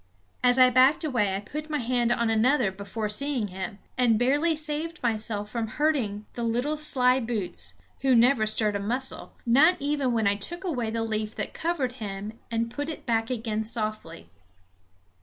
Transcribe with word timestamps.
As 0.43 0.57
I 0.57 0.71
backed 0.71 1.03
away 1.03 1.35
I 1.35 1.39
put 1.41 1.69
my 1.69 1.77
hand 1.77 2.11
on 2.11 2.31
another 2.31 2.71
before 2.71 3.07
seeing 3.07 3.49
him, 3.49 3.77
and 3.99 4.17
barely 4.17 4.55
saved 4.55 4.99
myself 5.03 5.51
from 5.51 5.67
hurting 5.67 6.25
the 6.33 6.41
little 6.41 6.75
sly 6.75 7.19
boots, 7.19 7.75
who 7.99 8.15
never 8.15 8.47
stirred 8.47 8.75
a 8.75 8.79
muscle, 8.79 9.33
not 9.45 9.77
even 9.79 10.11
when 10.11 10.25
I 10.25 10.33
took 10.35 10.63
away 10.63 10.89
the 10.89 11.03
leaf 11.03 11.35
that 11.35 11.53
covered 11.53 11.91
him 12.01 12.33
and 12.49 12.71
put 12.71 12.89
it 12.89 13.05
back 13.05 13.29
again 13.29 13.63
softly. 13.63 14.31